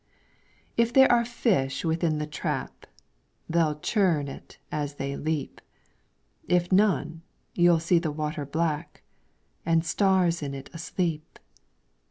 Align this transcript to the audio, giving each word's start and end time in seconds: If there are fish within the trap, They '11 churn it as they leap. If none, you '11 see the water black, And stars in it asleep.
If 0.77 0.91
there 0.91 1.11
are 1.11 1.23
fish 1.23 1.85
within 1.85 2.17
the 2.17 2.25
trap, 2.25 2.87
They 3.47 3.59
'11 3.59 3.81
churn 3.83 4.27
it 4.29 4.57
as 4.71 4.95
they 4.95 5.15
leap. 5.15 5.61
If 6.47 6.71
none, 6.71 7.21
you 7.53 7.69
'11 7.69 7.81
see 7.85 7.99
the 7.99 8.11
water 8.11 8.43
black, 8.43 9.03
And 9.63 9.85
stars 9.85 10.41
in 10.41 10.55
it 10.55 10.71
asleep. 10.73 11.37